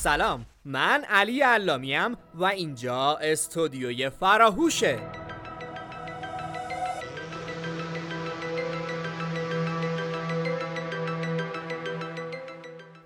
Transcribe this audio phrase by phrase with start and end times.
[0.00, 0.46] سلام.
[0.64, 4.98] من علی علامیم و اینجا استودیوی فراهوشه.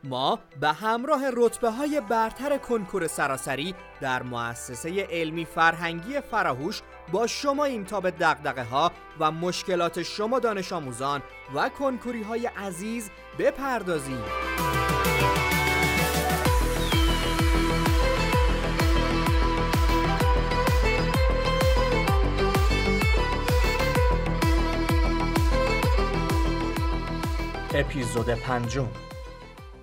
[0.05, 7.65] ما به همراه رتبه های برتر کنکور سراسری در مؤسسه علمی فرهنگی فراهوش با شما
[7.65, 11.23] این تا به دقدقه ها و مشکلات شما دانش آموزان
[11.55, 14.25] و کنکوری های عزیز بپردازیم.
[27.75, 28.89] اپیزود پنجم.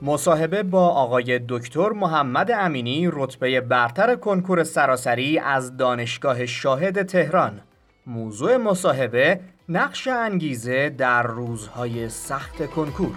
[0.02, 7.62] مصاحبه با آقای دکتر محمد امینی رتبه برتر کنکور سراسری از دانشگاه شاهد تهران.
[8.08, 13.16] موضوع مصاحبه نقش انگیزه در روزهای سخت کنکور.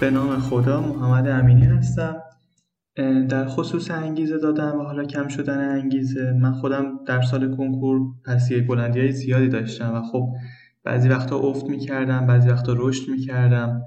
[0.00, 2.16] به نام خدا محمد امینی هستم.
[3.28, 6.32] در خصوص انگیزه دادن و حالا کم شدن انگیزه.
[6.32, 10.28] من خودم در سال کنکور پسیه بلندی های زیادی داشتم و خب
[10.84, 13.82] بعضی وقتا افت می‌کردم بعضی وقتا رشد می‌کردم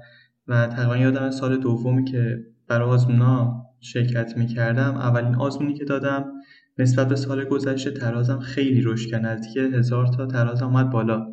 [0.46, 4.96] و تقریبا یادم سال دومی که برای آزمونا شرکت می‌کردم.
[4.96, 6.24] اولین آزمونی که دادم
[6.78, 9.26] نسبت به سال گذشته ترازم خیلی رشد کرد.
[9.26, 11.26] نزدیک هزار تا تراز آمد بالا.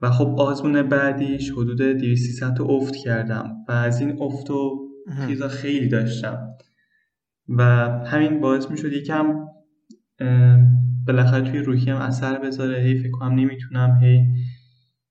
[0.00, 4.88] و خب آزمون بعدیش حدود 200 تا افت کردم و از این افت و
[5.28, 6.48] چیزا خیلی داشتم.
[7.48, 7.62] و
[8.06, 9.34] همین باعث می شد یکم
[11.06, 12.82] بالاخره توی روحی هم اثر بذاره.
[12.82, 14.26] هی فکر کنم نمی‌تونم هی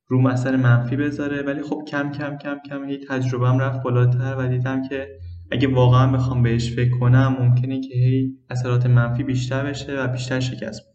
[0.07, 1.41] روم اثر منفی بذاره.
[1.41, 5.07] ولی خب کم کم کم کم هی تجربهم رفت بالاتر و دیدم که
[5.51, 10.39] اگه واقعا بخوام بهش فکر کنم ممکنه که هی اثرات منفی بیشتر بشه و بیشتر
[10.39, 10.94] شکست.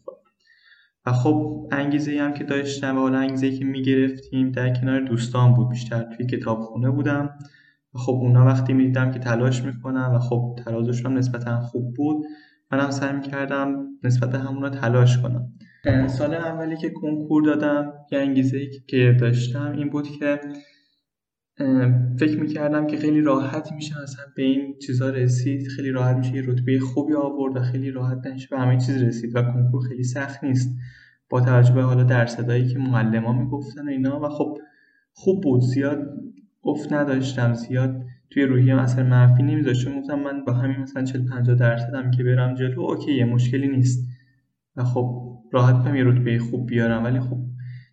[1.05, 5.69] و خب انگیزه هم که داشتم و حالا انگیزه که می‌گرفتیم در کنار دوستان بود
[5.69, 7.29] بیشتر توی کتابخونه بودم.
[7.95, 12.25] و خب اونا وقتی می‌دیدم که تلاش می‌کنم و خب ترازشون هم نسبتا خوب بود
[12.71, 15.53] منم سعی می‌کردم نسبت همونا تلاش کنم.
[16.07, 20.39] سال اولی که کنکور دادم یه انگیزه که داشتم این بود که
[22.19, 26.43] فکر می‌کردم که خیلی راحت میشه اصلا به این چیزا رسید خیلی راحت میشه یه
[26.45, 30.43] رتبه خوبی آورد و خیلی راحت نشه به همه چیز رسید و کنکور خیلی سخت
[30.43, 30.77] نیست.
[31.29, 34.57] با توجه به حالا درصدایی که معلما می‌گفتن و اینا و خب
[35.13, 36.07] خوب بود زیاد
[36.63, 39.83] افت نداشتم زیاد توی روحی اثر منفی نمیذاشت.
[39.83, 44.07] چون گفتم من با همین مثلا 40 50 درصدم که برم جلو اوکی مشکلی نیست.
[44.75, 47.37] و خب راحت بهم یه رتبه خوب بیارم ولی خب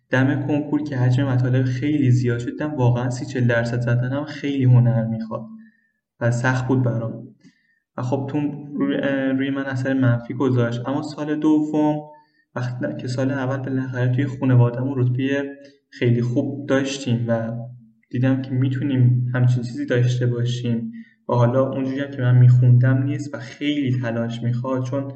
[0.09, 4.63] دم کنکور که حجم مطالب خیلی زیاد شد دیدم واقعا سی چل درصد زدنم خیلی
[4.63, 5.45] هنر می‌خواد
[6.19, 7.35] و سخت بود برام.
[7.97, 8.39] و خب تو
[9.37, 10.87] روی من اثر منفی گذاشت.
[10.87, 11.99] اما سال دوم
[12.55, 15.55] وقتی که سال اول بالاخره توی خانوادهمون رتبه
[15.89, 17.51] خیلی خوب داشتیم و
[18.09, 20.91] دیدم که می‌تونیم همچین چیزی داشته باشیم
[21.29, 25.13] و حالا اونجوری که من میخوندم نیست و خیلی تلاش می‌خواد چون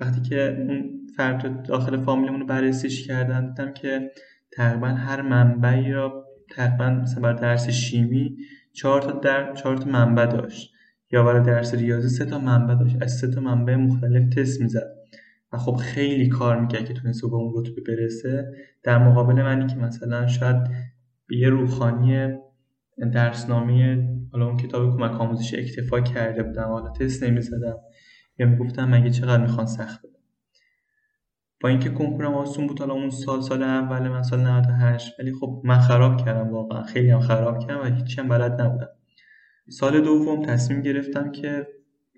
[0.00, 4.10] وقتی که اون فرد داخل فامیلمون رو بررسیش کردن دیدم که
[4.56, 8.36] تقریبا هر منبعی را تقریبا مثلا برای درس شیمی
[8.72, 10.72] چهار تا در چهار تا منبع داشت.
[11.12, 12.96] یا برای درس ریاضی سه تا منبع داشت.
[13.00, 14.96] از سه تا منبع مختلف تست می‌زد.
[15.52, 18.52] و خب خیلی کار می‌کرد که تونست به اون رتبه برسه.
[18.82, 20.56] در مقابل منی که مثلا شاید
[21.30, 22.28] یه روخانی
[23.12, 27.76] درسنامه حالا اون کتاب کمک آموزش اکتفا کرده بودم حالا تست نمی‌زدم.
[28.38, 30.02] یا می‌گفتم مگه چقدر می‌خوان سخت
[31.60, 35.62] با اینکه کنکورم آسون بود حالا اون سال سال اول من سال 98 ولی خب
[35.64, 36.82] من خراب کردم واقعا.
[36.82, 38.88] خیلی هم خراب کردم و هیچی هم بلد نبودم.
[39.68, 41.66] سال دوم تصمیم گرفتم که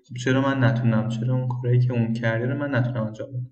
[0.09, 3.51] خب چرا من نتونم؟ چرا اون کارهایی که اون کرده رو من نتونم انجام بدم؟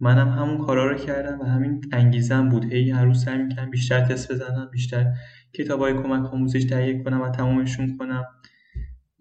[0.00, 2.72] منم هم همون کارا رو کردم و همین انگیزم بود.
[2.72, 5.12] هی هر روز سعی می‌کنم بیشتر تست بزنم بیشتر
[5.54, 8.24] کتابای کمک آموزش تهیه کنم و تمومشون کنم.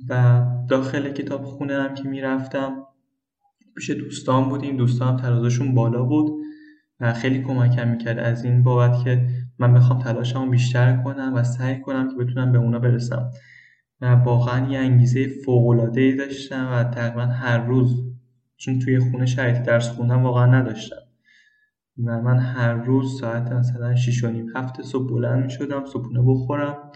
[0.10, 2.84] و داخل کتاب خونه هم که می‌رفتم
[3.76, 4.78] پیش دوستان بودیم.
[4.78, 6.32] دوستان ترازشون بالا بود
[7.00, 8.20] و خیلی کمکم می‌کرد.
[8.20, 9.28] از این بابت که
[9.60, 13.32] من بخوام تلاشمو بیشتر کنم و سعی کنم که بتونم به اونا برسم.
[14.02, 15.28] و واقعا یه انگیزه
[15.96, 18.04] ای داشتم و تقریبا هر روز
[18.58, 20.96] چون توی خونه شرایط درس خوندم واقعا نداشتم.
[22.06, 26.22] و من هر روز ساعت مثلا 6 و نیم هفت صبح بلند می شدم صبحونه
[26.28, 26.92] بخورم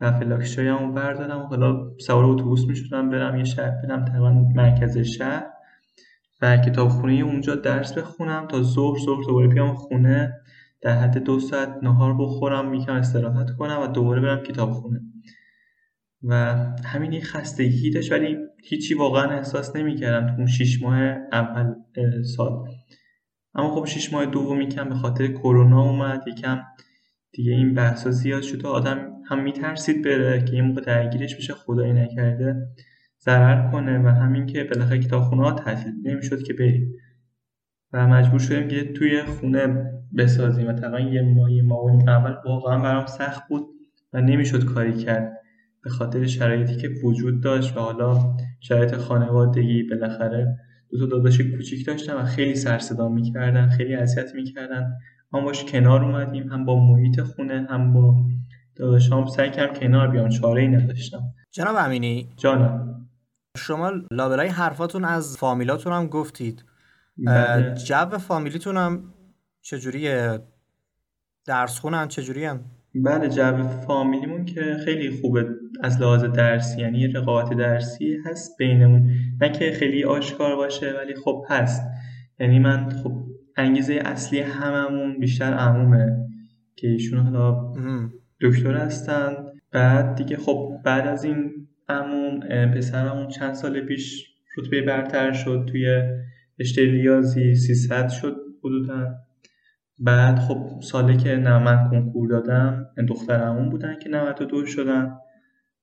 [0.00, 4.30] و فلاکس چایمو بردارم و حالا سوار اتوبوس می شدم برم یه شهر برم تقریبا
[4.30, 5.55] مرکز شهر.
[6.40, 10.32] و کتابخونه اونجا درس بخونم تا ظهر ظهر دوباره بیام خونه
[10.80, 15.00] در حد دو ساعت نهار بخورم یکم استراحت کنم و دوباره برم کتابخونه
[16.22, 16.34] و
[16.84, 20.98] همین یه خستگی داشت ولی هیچی واقعا احساس نمی‌کردم تو اون شیش ماه
[21.32, 21.74] اول
[22.36, 22.64] سال.
[23.54, 26.62] اما خب شیش ماه دومی کم به خاطر کرونا اومد یکم
[27.32, 31.54] دیگه این بحثا زیاد شد و آدم هم میترسید بره که یه موقع درگیرش بشه
[31.54, 32.56] خدایی نکرده.
[33.26, 36.92] ضرر کنه و همین که بالاخره کتابخونه ها تعطیل نمی‌شد که بریم.
[37.92, 40.68] و مجبور شدیم که توی خونه بسازیم.
[40.68, 43.62] و تقریبا یه ماه یه ماه اول واقعا برام سخت بود
[44.12, 45.32] و نمی‌شد کاری کرد.
[45.84, 50.56] به خاطر شرایطی که وجود داشت و حالا شرایط خانوادگی بالاخره
[50.90, 54.92] دو تا داداش کوچیک داشتم و خیلی سر صدا می‌کردن خیلی اذیت می‌کردن.
[55.32, 58.26] ما باش کنار اومدیم هم با محیط خونه هم با
[58.76, 59.26] داداشام.
[59.26, 61.22] سعی کردم کنار بیام چاره ای نداشتم.
[61.52, 62.95] جناب امینی؟ جانم.
[63.56, 66.64] شما لابلای حرفاتون از فامیلاتون هم گفتید.
[67.18, 67.74] بله.
[67.74, 69.14] جو فامیلیتون هم
[69.62, 70.38] چجوریه؟
[71.46, 72.60] درس خونن چجوری هم؟
[72.94, 75.46] بله جو فامیلیمون که خیلی خوبه
[75.82, 79.10] از لحاظ درسی یعنی رقابت درسی هست بینمون.
[79.40, 81.82] نه که خیلی آشکار باشه ولی خب هست.
[82.40, 83.24] یعنی من خب
[83.56, 86.28] انگیزه اصلی هممون بیشتر عمومه
[86.76, 87.72] که ایشون حالا
[88.40, 89.34] دکتر هستن.
[89.72, 92.40] بعد دیگه خب بعد از این عموم
[92.70, 94.26] پسرمون چند سال پیش
[94.58, 96.02] رتبه برتر شد توی
[96.60, 99.14] رشته ریاضی 300 شد حدودا.
[99.98, 105.16] بعد خب سالی که نه من کنکور دادم دخترمون بودن که 92 شدن.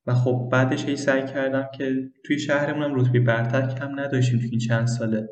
[0.08, 1.96] و خب بعدش هی سعی کردم که
[2.26, 5.30] توی شهرمونم رتبه برتر کم نداشتیم توی این چند ساله.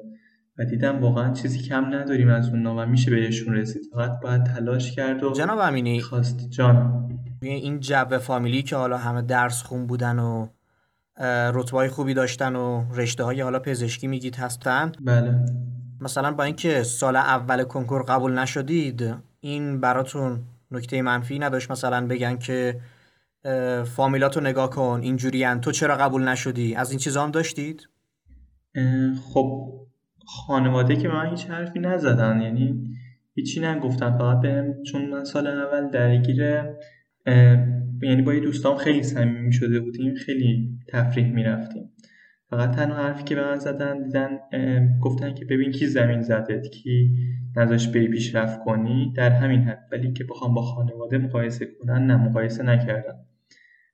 [0.57, 3.81] و دیدم واقعا چیزی کم نداریم از اون و میشه بهشون رسید.
[3.93, 6.49] فقط باید تلاش کرد و جناب امینی خواست.
[6.49, 7.09] جانم.
[7.41, 10.47] این جو فامیلی که حالا همه درس خون بودن و
[11.53, 14.91] رتبه خوبی داشتن و رشته های حالا پزشکی میگید هستن.
[15.01, 15.45] بله.
[16.01, 20.39] مثلا با اینکه سال اول کنکور قبول نشدید این براتون
[20.71, 22.79] نکته منفی نداشت مثلا بگن که
[23.85, 27.89] فامیلاتو نگاه کن اینجوری تو چرا قبول نشدی؟ از این چیزا هم داشتید؟
[29.33, 29.73] خب
[30.25, 32.41] خانواده که من هیچ حرفی نزدن.
[32.41, 32.97] یعنی
[33.35, 34.17] هیچی نگفتن.
[34.17, 36.63] فقط بهم چون من سال اول درگیر
[38.01, 41.91] یعنی با یه دوستام خیلی صمیمی شده بودیم خیلی تفریح می‌رفتیم.
[42.49, 44.39] فقط تنها حرفی که به من زدن دیدن
[45.01, 47.15] گفتن که ببین کی زمین زدت کی
[47.57, 49.87] نذاش بری پیشرفت کنی در همین حد.
[49.91, 53.13] ولی که بخوام با خانواده مقایسه کنن نه مقایسه نکردن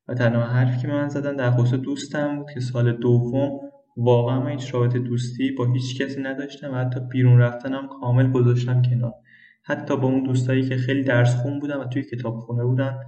[0.08, 3.60] و تنها حرفی که به من زدن در خصوص دوستم بود که سال دوم
[3.98, 8.82] واقعا من هیچ رابطه دوستی با هیچ کسی نداشتم و حتی بیرون رفتنم کامل گذاشتم
[8.82, 9.14] کنار.
[9.64, 13.00] حتی با اون دوستایی که خیلی درس خون بودن و توی کتابخونه بودن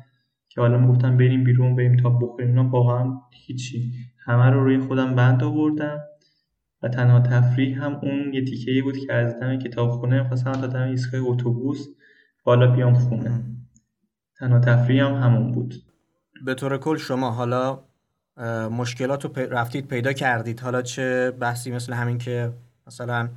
[0.49, 2.47] که حالا می‌گفتن بریم بیرون بریم تا بخوریم.
[2.47, 3.93] اینا واقعا هیچی.
[4.25, 5.99] همه رو روی خودم بند آوردم
[6.83, 10.67] و تنها تفریح هم اون یه تیکه ای بود که از دم کتابخونه خواستم تا
[10.67, 11.87] دم ایستگاه اتوبوس
[12.43, 13.43] بالا بیام خونه.
[14.39, 15.75] تنها تفریح هم همون بود.
[16.45, 17.79] به طور کل شما حالا
[18.71, 20.59] مشکلات رو رفتید پیدا کردید.
[20.59, 22.53] حالا چه بحثی مثل همین که
[22.87, 23.29] مثلا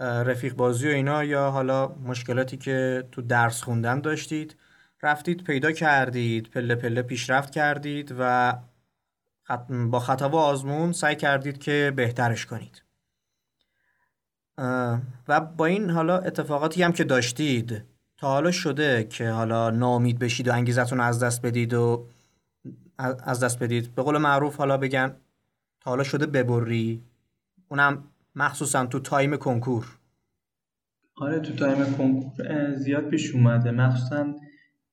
[0.00, 4.56] رفیق بازی و اینا یا حالا مشکلاتی که تو درس خوندن داشتید؟
[5.02, 8.52] رفتید پیدا کردید پله پله پیشرفت کردید و
[9.90, 12.82] با خطا و آزمون سعی کردید که بهترش کنید.
[15.28, 17.84] و با این حالا اتفاقاتی هم که داشتید
[18.16, 22.06] تا حالا شده که حالا نامید بشید و انگیزتون از دست بدید و
[22.98, 23.94] از دست بدید.
[23.94, 25.08] به قول معروف حالا بگن
[25.80, 27.02] تا حالا شده ببری.
[27.68, 29.98] اونم مخصوصا تو تایم کنکور.
[31.16, 33.70] آره تو تایم کنکور زیاد پیش اومده.
[33.70, 34.34] مخصوصا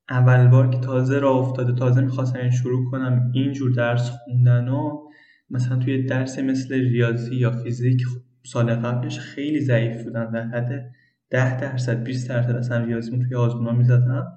[0.10, 5.07] اول بار که تازه راه افتاده تازه می‌خواستم شروع کنم اینجور درس خوندن و
[5.50, 8.03] مثلا توی درس مثل ریاضی یا فیزیک
[8.45, 10.31] سال قبلش خیلی ضعیف بودن.
[10.31, 10.91] در حد
[11.29, 14.27] ده درصد 20 درصد اصلا ریاضیمون توی آزمونا می‌زدم.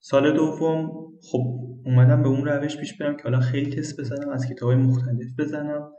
[0.00, 0.90] سال دوم
[1.22, 5.26] خب اومدم به اون روش پیش برم که حالا خیلی تست بزنم از کتاب مختلف
[5.38, 5.90] بزنم.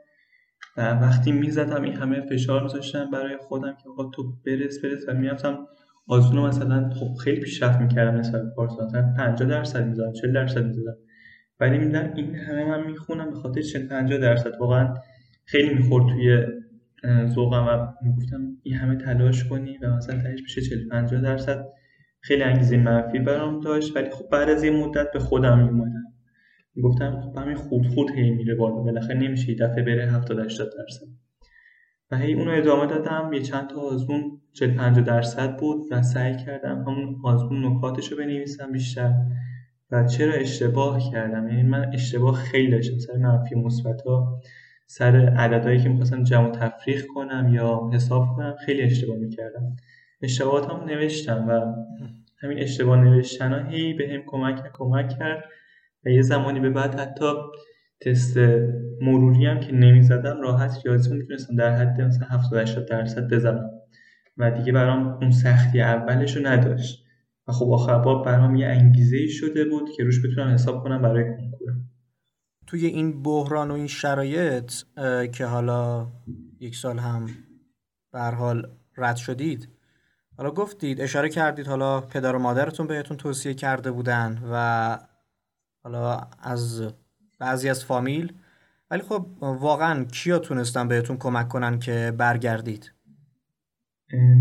[0.78, 5.02] و وقتی می‌زدم این همه فشار میذاشتم برای خودم که آقا تو برس برس.
[5.08, 5.58] و می‌رفتم
[6.08, 8.86] آزمون مثلا خب خیلی پیشرفت می‌کردم نسبت به پارسال.
[8.86, 10.98] مثلا 50 درصد می‌زدم 40 درصد می‌زدم.
[11.60, 14.52] ولی میدم این همه من می‌خونم به خاطر 40 50 درصد.
[14.60, 14.94] واقعا
[15.46, 16.46] خیلی می‌خورد توی
[17.28, 21.66] ذوقم و می‌گفتم این همه تلاش کنی و مثلا تهش میشه 40 50 درصد.
[22.22, 23.96] خیلی انگیزه منفی برام داشت.
[23.96, 26.04] ولی خب بعد از یه مدت به خودم میومدم
[26.76, 28.76] می‌گفتم خب همین خود خود هی میره بالا.
[28.76, 31.06] بالاخره نمیشه دفعه بره 70 80 درصد.
[32.12, 33.34] و هی اونو ادامه دادم.
[33.34, 38.18] یه چند تا آزمون 40 50 درصد بود و سعی کردم همون آزمون نکاتش رو
[38.18, 39.14] بنویسم بیشتر.
[39.92, 42.98] و چرا اشتباه کردم؟ یعنی من اشتباه خیلی داشتم.
[42.98, 44.42] سر منفی مثبت ها
[44.88, 49.76] سر عددهایی که می‌خواستم جمع تفریق کنم یا حساب کنم خیلی اشتباه می‌کردم.
[50.22, 51.62] اشتباهاتم نوشتم و
[52.44, 55.44] همین اشتباه نوشتن هی به هم کمک کمک کرد.
[56.06, 57.26] و یه زمانی به بعد حتی
[58.02, 58.38] تست
[59.02, 63.70] مروری هم که نمی‌زدم راحت ریاضی می‌تونستم در حد مثلا 70 80 درصد بزنم.
[64.38, 67.06] و دیگه برام اون سختی اولش رو نداشت.
[67.48, 71.02] و خب آخر بار برام یه انگیزه ای شده بود که روش بتونم حساب کنم
[71.02, 71.74] برای کنکور
[72.68, 74.72] توی این بحران و این شرایط
[75.32, 76.08] که حالا
[76.60, 77.30] یک سال هم
[78.12, 79.70] به حال رد شدید
[80.38, 84.98] حالا گفتید اشاره کردید حالا پدر و مادرتون بهتون توصیه کرده بودن و
[85.84, 86.94] حالا از
[87.40, 88.34] بعضی از فامیل
[88.92, 92.94] ولی خب واقعا کیا تونستن بهتون کمک کنن که برگردید؟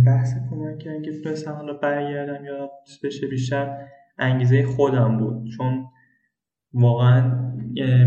[0.06, 2.70] بحث کمک کردن که تونستم حالا برگردم یا
[3.04, 3.76] بشه بیشتر
[4.18, 5.48] انگیزه خودم بود.
[5.56, 5.86] چون
[6.72, 7.20] واقعا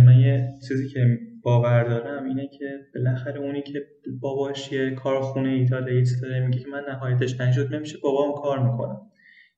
[0.05, 3.79] من یه چیزی که باور دارم اینه که بالاخره اونی که
[4.21, 9.01] باباش یه کارخونه ای داره داره میگه که من نهایتش نشد نمیشه بابام کار می‌کنم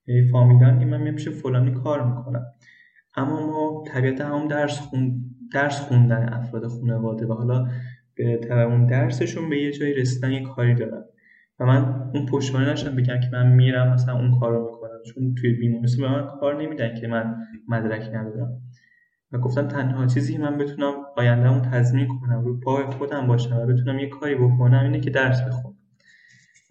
[0.08, 2.46] یعنی فامیلان که من میشه فلانی کار می‌کنم
[3.18, 7.68] اما ما طبیعت هم درس خون درس خوندن افراد خانواده و حالا
[8.16, 11.04] به اون درسشون به یه جایی رسیدن یه کاری دارن.
[11.60, 15.00] و من اون پشتوانه نشم بگم که من میرم مثلا اون کارو می‌کنم.
[15.06, 17.36] چون توی بیمارستان به من کار نمیدن که من
[17.68, 18.62] مدرک ندارم.
[19.32, 24.00] و گفتم تنها چیزی من بتونم آیندهمو تضمین کنم رو پای خودم باشم و بتونم
[24.00, 25.76] یه کاری بکنم اینه که درس بخونم.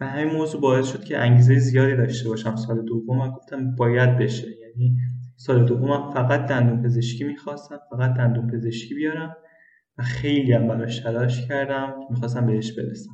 [0.01, 4.17] و همین موضوع باعث شد که انگیزه زیادی داشته باشم سال دوم و گفتم باید
[4.17, 4.47] بشه.
[4.61, 4.97] یعنی
[5.37, 9.37] سال دوم فقط دندون پزشکی می‌خواستم فقط دندون پزشکی بیارم
[9.99, 13.11] و خیلی هم براش تلاش کردم که می‌خواستم بهش برسم.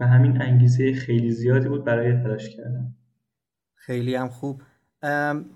[0.00, 2.94] و همین انگیزه خیلی زیادی بود برای تلاش کردم
[3.74, 4.62] خیلی هم خوب.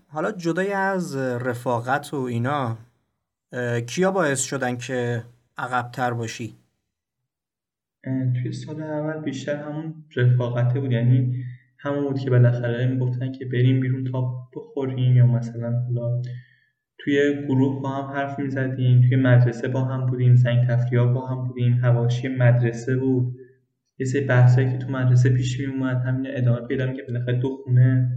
[0.09, 2.79] حالا جدای از رفاقت و اینا
[3.87, 5.25] کیا باعث شدن که
[5.59, 6.57] عقبتر باشی؟
[8.43, 10.93] توی سال اول بیشتر همون رفاقته بود.
[10.93, 11.45] یعنی
[11.83, 16.23] همون بود که بالاخره می‌گفتن که بریم بیرون تا بخوریم یا مثلا حالا
[16.99, 21.49] توی گروه با هم حرف می‌زدیم توی مدرسه با هم بودیم زنگ تفریح با هم
[21.49, 23.35] بودیم هواشی مدرسه بود.
[23.99, 27.57] یه سری بحثایی که تو مدرسه پیش می اومد همین ادامه پیدا که بالاخره دو
[27.65, 28.17] خونه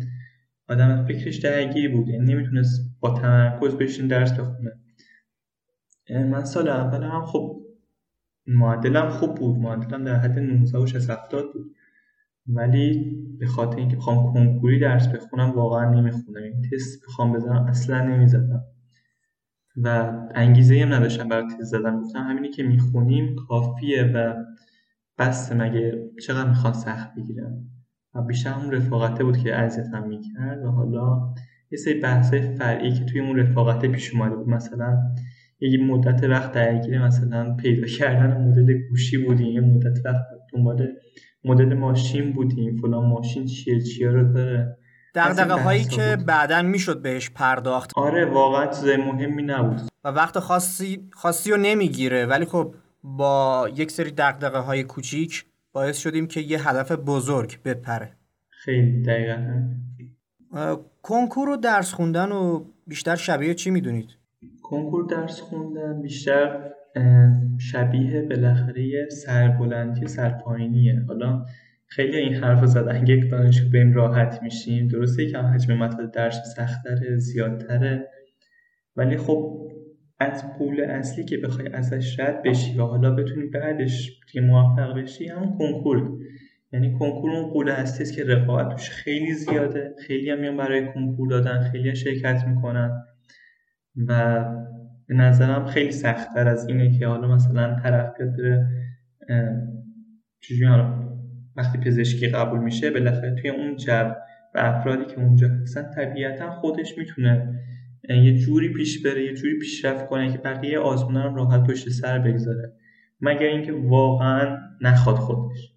[0.70, 4.72] آدم فکرش درگیر بود یعنی نمی‌تونست با تمرکز بشین درس بخونه.
[6.10, 7.62] من سال اول هم خب
[8.48, 11.76] معدلم خوب بود معدلم در حد 19 و 70 بود.
[12.48, 16.44] ولی به خاطر اینکه بخوام کنکوری درس بخونم واقعا نمی‌خونم.
[16.44, 18.64] این تست بخوام بزنم اصلا نمی‌زدم.
[19.84, 22.02] و انگیزه هم نداشتم برای تست زدن.
[22.02, 24.34] گفتم همینی که می‌خونیم کافیه و
[25.18, 27.70] بس مگه چقدر می‌خوان سخت بگیرم
[28.16, 31.34] و بیشتر اون رفاقته بود که اذیتم می‌کرد و حالا
[31.72, 34.50] یه سری بحثای فرعی که توی اون رفاقته پیش اومده بود.
[34.50, 34.98] مثلا
[35.60, 39.48] یه مدت وقت درگیر مثلا پیدا کردن مدل گوشی بودیم.
[39.48, 40.88] یه مدت وقت دنبال
[41.46, 44.78] مدل ماشین بودیم فلان ماشین چیه چیه رو داره.
[45.16, 47.92] دقدقه هایی که بعدا می‌شد بهش پرداخت.
[47.96, 49.82] آره واقعا چیز مهمی نبود.
[50.04, 55.98] و وقت خاصی خاصی رو نمی‌گیره ولی خب با یک سری دقدقه های کوچیک باعث
[55.98, 58.12] شدیم که یه هدف بزرگ بپره.
[58.50, 59.68] خیلی دقیقا
[61.02, 64.10] کنکور و درس خوندن و بیشتر شبیه چی می‌دونید؟
[64.64, 66.72] کنکور درس خوندن بیشتر
[67.58, 71.04] شبیه بالاخره یه سربلندی سرپایینیه.
[71.08, 71.46] حالا
[71.88, 74.88] خیلی این حرف زدن یک دانشجو بریم راحت میشیم.
[74.88, 78.08] درسته که حجم مطالب درس سختره زیادتره.
[78.96, 79.72] ولی خب
[80.20, 85.28] از پول اصلی که بخوای ازش رد بشی و حالا بتونی بعدش که موفق بشی
[85.28, 86.12] همون کنکور.
[86.74, 89.96] یعنی کنکور اون پول اصلی است که رقابت توش خیلی زیاده.
[90.08, 93.04] خیلی هم میان برای کنکور دادن خیلی شرکت می‌کنن.
[94.08, 94.44] و
[95.08, 98.68] به نظرم خیلی سختتر از اینه که حالا مثلا طرف بره
[101.56, 104.12] وقتی پزشکی قبول میشه بالاخره توی اون جو
[104.56, 107.60] و افرادی که اونجا هستن طبیعتا خودش می‌تونه
[108.10, 112.20] یه جوری پیش بره یه جوری پیشرفت کنه که بقیه آزمون هم راحت پشت سر
[112.20, 112.74] بگذاره.
[113.22, 115.74] مگر اینکه واقعا نخواد خودش.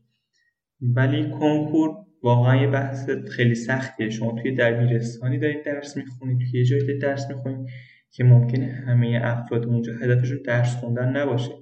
[0.80, 1.90] ولی کنکور
[2.22, 4.10] واقعا یه بحث خیلی سختیه.
[4.10, 7.68] شما توی دبیرستانی دارید درس می‌خونید توی یه جایی دارید درس می‌خونید.
[8.10, 11.52] که ممکنه همه افراد اونجا هدفشون درس خوندن نباشه.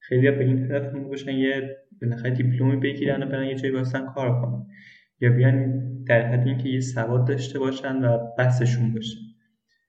[0.00, 4.40] خیلی به این هدف باشن یه بالاخره دیپلمی بگیرن و برن یه جایی واسن کار
[4.40, 4.66] کنن.
[5.20, 9.16] یا بیان در حد اینکه یه سواد داشته باشن و بحثشون باشه.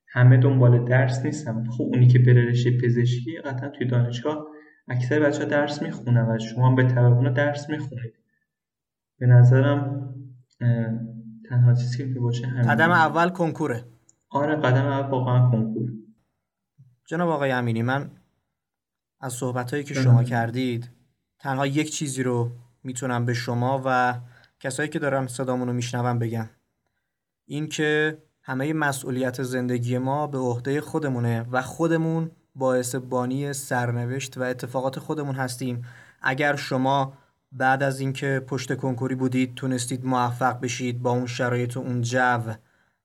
[0.08, 1.64] همه دنبال درس نیستن.
[1.70, 4.46] خب اونی که بره رشته پزشکی قطعا توی دانشگاه
[4.88, 8.14] اکثر بچه ها درس می‌خونن و شما به طبع درس می‌خونید.
[9.20, 10.10] به نظرم
[11.50, 12.64] تنها چیزی که باشه همین.
[12.64, 13.84] قدم اول کنکوره.
[14.36, 15.90] آره قدم اول واقعا کنکور
[17.06, 18.12] جناب آقای امینی من
[19.20, 20.90] از صحبت هایی که شما کردید
[21.40, 22.52] تنها یک چیزی رو
[22.84, 24.20] می‌تونم به شما و
[24.60, 26.50] کسایی که دارم صدامون رو میشنون بگم.
[27.46, 34.42] این که همه مسئولیت زندگی ما به عهده خودمونه و خودمون باعث بانی سرنوشت و
[34.42, 35.86] اتفاقات خودمون هستیم.
[36.22, 37.14] اگر شما
[37.52, 42.54] بعد از اینکه پشت کنکوری بودید تونستید موفق بشید با اون شرایط و اون جو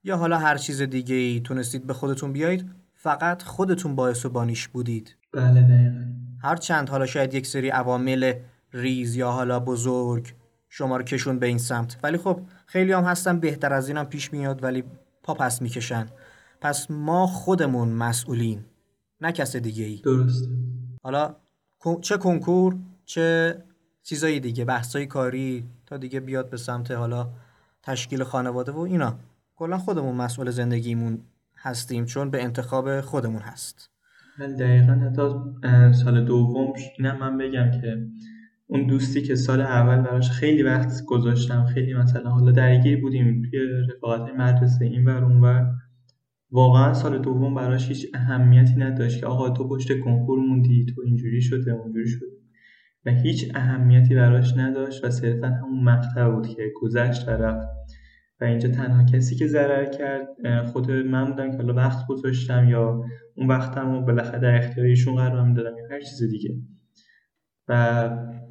[0.05, 4.69] یا حالا هر چیز دیگه ای تونستید به خودتون بیایید فقط خودتون باعث و بانیش
[4.69, 5.17] بودید.
[5.33, 6.05] بله دقیقا.
[6.43, 8.35] هر چند حالا شاید یک سری عوامل
[8.73, 10.35] ریز یا حالا بزرگ
[10.69, 11.99] شما رو کشون به این سمت.
[12.03, 14.85] ولی خب خیلی هم هستن بهتر از اینم پیش میاد ولی
[15.23, 16.07] پا پس می‌کشن.
[16.61, 18.65] پس ما خودمون مسئولیم
[19.21, 20.49] نه کس دیگه ای درسته.
[21.03, 21.37] حالا
[22.01, 23.57] چه کنکور چه
[24.03, 27.29] چیزای دیگه بحثای کاری تا دیگه بیاد به سمت حالا
[27.83, 29.19] تشکیل خانواده و اینا.
[29.61, 31.19] کلا خودمون مسئول زندگیمون
[31.57, 33.91] هستیم چون به انتخاب خودمون هست.
[34.59, 35.23] دقیقا حتی
[35.93, 38.07] سال دوم اینم من بگم که
[38.67, 43.61] اون دوستی که سال اول براش خیلی وقت گذاشتم خیلی مثلا حالا درگیر بودیم توی
[43.91, 45.67] رفاقت مدرسه این ور اون ور
[46.51, 51.41] واقعا سال دوم براش هیچ اهمیتی نداشت که آقا تو پشت کنکور موندی تو اینجوری
[51.41, 52.27] شده اونجوری شده.
[53.07, 57.69] و هیچ اهمیتی براش نداشت و صرفا همون مقطع بود که گذشت و رفت.
[58.41, 60.27] و اینجا تنها کسی که ضرر کرد
[60.65, 63.05] خود من بودم که حالا وقت گذاشتم یا
[63.37, 66.55] اون وقتم رو بالاخره در اختیار ایشون قرار می‌دادم یا هر چیز دیگه.
[67.69, 68.09] و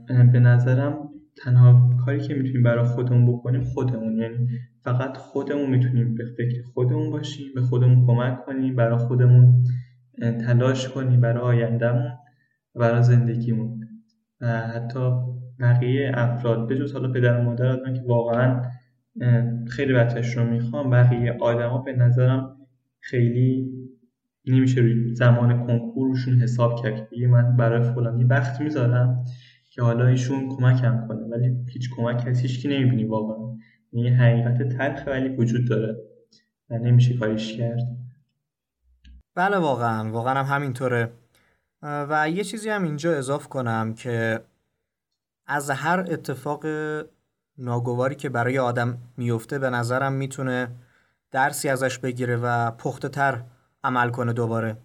[0.08, 4.48] به نظرم تنها کاری که می‌تونیم برای خودمون بکنیم خودمون یعنی
[4.84, 9.64] فقط خودمون می‌تونیم به فکر خودمون باشیم به خودمون کمک کنیم برای خودمون
[10.20, 12.12] تلاش کنیم برای آیندهمون
[12.76, 13.80] برای زندگیمون.
[14.42, 15.12] و حتی
[15.60, 18.62] بقیه افراد به جز حالا پدر و مادر که واقعا
[19.68, 22.56] خیلی بچهش رو می‌خوام بقیه آدما به نظرم
[23.00, 23.74] خیلی
[24.46, 29.26] نمیشه روی زمان کنکورشون حساب کرد که من برای فلانی وقت می‌ذارم
[29.70, 31.22] که حالا ایشون کمکم کنه.
[31.22, 33.58] ولی هیچ کمک از هیچکی نمی‌بینی واقعا.
[33.94, 35.96] یعنی حقیقت تلخ ولی وجود داره
[36.70, 37.80] و نمیشه کاریش کرد.
[39.36, 40.12] بله واقعا.
[40.12, 41.12] واقعا هم همینطوره.
[41.82, 44.40] و یه چیزی هم اینجا اضاف کنم که
[45.48, 46.66] از هر اتفاق
[47.60, 50.68] ناگواری که برای آدم میفته به نظرم می‌تونه
[51.32, 53.44] درسی ازش بگیره و پخته تر
[53.84, 54.78] عمل کنه دوباره.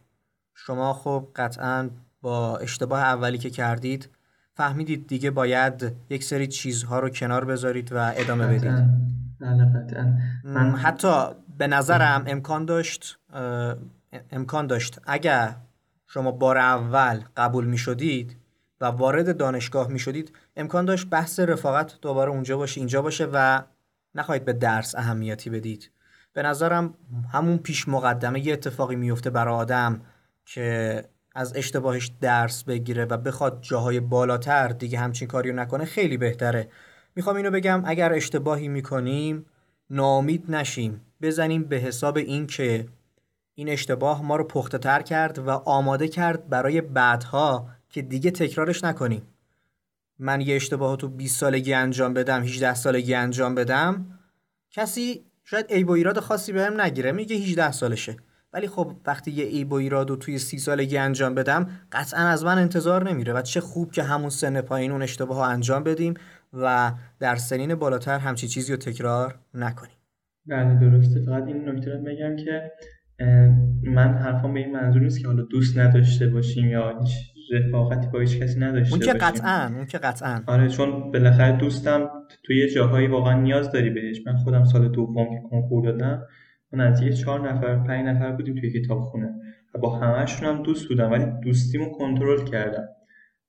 [0.55, 1.91] شما خب قطعا
[2.23, 4.09] با اشتباه اولی که کردید
[4.55, 8.75] فهمیدید دیگه باید یک سری چیزها رو کنار بذارید و ادامه بدید.
[9.41, 11.27] بله حتی
[11.59, 13.19] به نظرم امکان داشت
[14.31, 14.99] امکان داشت.
[15.07, 15.55] اگر
[16.07, 18.37] شما بار اول قبول می شدید
[18.81, 23.63] و وارد دانشگاه می شدید امکان داشت بحث رفاقت دوباره اونجا باشه اینجا باشه و
[24.15, 25.91] نخواهید به درس اهمیتی بدید.
[26.33, 26.95] به نظرم
[27.33, 30.01] همون پیش مقدمه یه اتفاقی میفته برای آدم
[30.45, 36.69] که از اشتباهش درس بگیره و بخواد جاهای بالاتر دیگه همچین کاریو نکنه خیلی بهتره.
[37.17, 39.47] می‌خوام اینو بگم اگر اشتباهی می‌کنیم
[39.91, 41.01] ناامید نشیم.
[41.23, 42.87] بزنیم به حساب این که
[43.55, 48.85] این اشتباه ما رو پخته تر کرد و آماده کرد برای بعدها که دیگه تکرارش
[48.85, 49.23] نکنیم
[50.19, 54.07] من یه اشتباه تو 20 سالگی انجام بدم 18 سالگی انجام بدم
[54.71, 58.17] کسی شاید عیب و ایراد خاصی بهم نگیره میگه 18 سالشه.
[58.53, 62.45] ولی خب وقتی یه عیب و ایراد رو توی سی سالگی انجام بدم قطعا از
[62.45, 66.15] من انتظار نمیره و چه خوب که همون سن پایین اون اشتباه ها انجام بدیم
[66.53, 69.97] و در سنین بالاتر همچی چیزی رو تکرار نکنیم.
[70.47, 71.21] بله درسته.
[71.21, 72.73] فقط این نکته رو بگم که
[73.83, 77.01] من حرفام به این منظور نیست که حالا دوست نداشته باشیم یا
[77.55, 80.43] رفاقتی با هیچ کسی نداشته اون که قطعا اون که قطعا.
[80.47, 82.11] آره چون بالاخره دوستم
[82.43, 84.21] توی جاهایی واقعا نیاز داری بهش.
[84.27, 86.23] من خودم سال دوم که کنکور دادم
[86.79, 89.31] از یه چهار نفر پنج نفر بودیم توی کتابخونه
[89.75, 92.89] و با همهشون هم دوست بودم ولی دوستیمو کنترل کردم.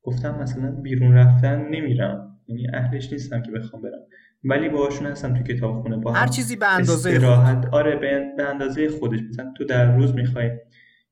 [0.04, 2.38] گفتم مثلا بیرون رفتن نمیرم.
[2.48, 4.00] یعنی اهلش نیستم که بخوام برم.
[4.44, 7.66] ولی باهاشون هستم تو کتابخونه با هر چیزی به اندازه خود.
[7.72, 9.20] آره به اندازه خودش.
[9.30, 10.52] مثلا تو در روز می‌خوای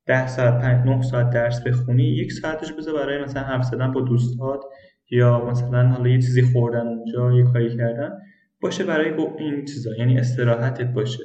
[0.06, 4.02] ده ساعت 5 9 ساعت درس بخونی یک ساعتش بذار برای مثلا حرف زدن با
[4.02, 4.64] دوستات
[5.10, 8.12] یا مثلا حالا یه چیزی خوردن اونجا یه کاری کردن
[8.62, 9.96] باشه برای این چیزا.
[9.96, 11.24] یعنی استراحتت باشه.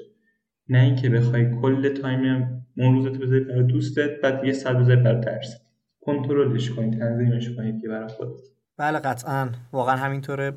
[0.69, 5.21] نه اینکه بخوای کل تایم اون روزت بذاری برای دوستت بعد یه ساعت بذاری برای
[5.21, 5.67] درست
[6.01, 8.41] کنترلش کنید تنظیمش کنید که برای خودت.
[8.77, 9.51] بله قطعا.
[9.73, 10.53] واقعا همینطوره.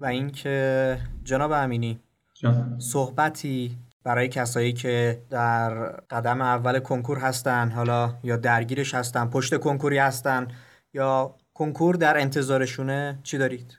[0.00, 1.98] و اینکه جناب امینی
[2.78, 3.70] صحبتی
[4.06, 5.70] برای کسایی که در
[6.10, 10.48] قدم اول کنکور هستن حالا یا درگیرش هستن پشت کنکوری هستن
[10.94, 13.78] یا کنکور در انتظارشونه چی دارید؟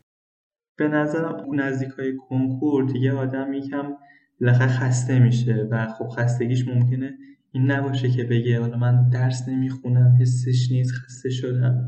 [0.78, 3.94] به نظرم نزدیک های کنکور دیگه آدم یکم
[4.42, 7.18] بالاخره خسته میشه و خب خستگیش ممکنه
[7.52, 11.88] این نباشه که بگه حالا من درس نمی‌خونم حسش نیست خسته شدم.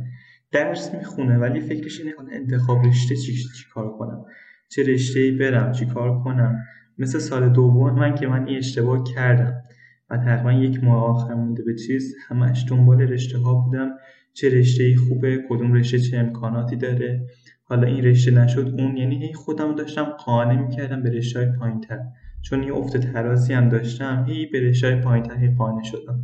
[0.51, 4.25] درس می‌خونه ولی فکرش اینه انتخاب رشته چی, چی کار کنم؟
[4.69, 6.55] چه رشته برم؟ چی کار کنم؟
[6.99, 9.61] مثل سال دوم من که من این اشتباه کردم
[10.09, 13.89] و تقریبا یک ماه آخر مونده به چیز همش دنبال رشته ها بودم.
[14.33, 17.27] چه رشته خوبه کدوم رشته چه امکاناتی داره.
[17.63, 21.81] حالا این رشته نشد اون یعنی هی خودم داشتم قانع می‌کردم به رشته های پایین
[21.81, 21.99] تر
[22.41, 26.23] چون یه افت ترازی هم داشتم هی به رشته های پایین تر قانع شدم.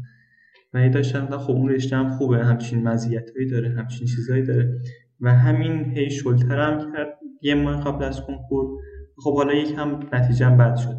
[0.73, 4.79] و هی داشتم خب اون رشته هم خوبه همچین مزیتایی داره همچین چیزایی داره.
[5.21, 7.07] و همین هی شلترم کرد.
[7.41, 8.79] یه ماه قبل از کنکور
[9.17, 10.97] خب حالا یکم نتیجه بد شد.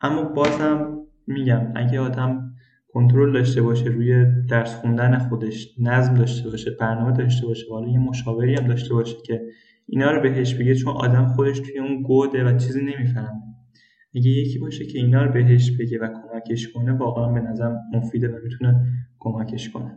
[0.00, 2.52] اما بازم میگم اگه آدم
[2.88, 7.98] کنترل داشته باشه روی درس خوندن خودش نظم داشته باشه برنامه داشته باشه حالا یه
[7.98, 9.42] مشاوری هم داشته باشه که
[9.86, 13.42] اینا رو بهش بگه چون آدم خودش توی اون گوده و چیزی نمی‌فهمه.
[14.14, 18.28] اگه یکی باشه که اینا رو بهش بگه و کمکش کنه واقعا به نظر مفیده
[18.28, 18.86] و می‌تونه
[19.18, 19.96] کمکش کنه.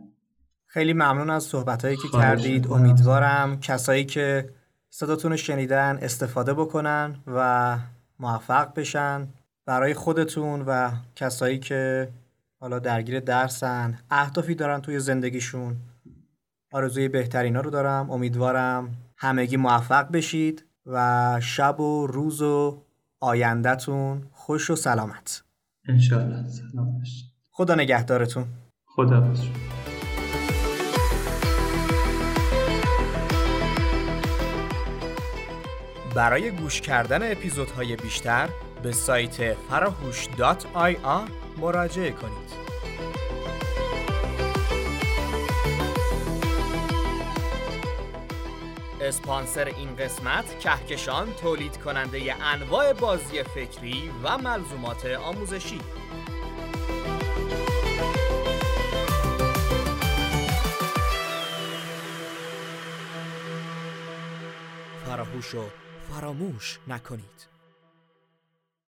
[0.67, 2.67] خیلی ممنون از صحبتهایی که کردید.
[2.71, 4.49] امیدوارم کسایی که
[4.89, 7.77] صداتون شنیدن استفاده بکنن و
[8.19, 9.27] موفق بشن
[9.65, 12.09] برای خودتون و کسایی که
[12.59, 13.99] حالا درگیر درسن.
[14.11, 15.75] اهدافی دارن توی زندگیشون.
[16.71, 18.11] آرزوی بهترینا رو دارم.
[18.11, 22.81] امیدوارم همگی موفق بشید و شب و روز و
[23.19, 25.43] آیندهتون خوش و سلامت.
[25.87, 26.49] انشاءالله.
[26.49, 27.03] سلام
[27.51, 28.45] خدا نگهدارتون.
[28.85, 29.51] خدا باش
[36.19, 38.49] برای گوش کردن اپیزودهای بیشتر
[38.83, 40.27] به سایت فراهوش
[41.57, 42.49] مراجعه کنید.
[49.01, 55.79] اسپانسر این قسمت کهکشان تولید کننده انواع بازی فکری و ملزومات آموزشی
[65.05, 67.58] فراموش و فراموش نکنید.